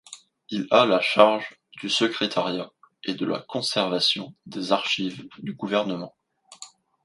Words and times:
Il 0.49 0.65
a 0.71 0.85
la 0.87 0.99
charge 0.99 1.61
du 1.79 1.87
secrétariat 1.87 2.71
et 3.03 3.13
de 3.13 3.23
la 3.23 3.39
conservation 3.39 4.33
des 4.47 4.71
archives 4.71 5.27
du 5.37 5.53
gouvernement. 5.53 6.15